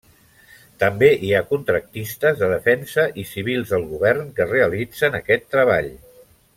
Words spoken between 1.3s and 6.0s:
ha contractistes de defensa i civils del govern que realitzen aquest treball.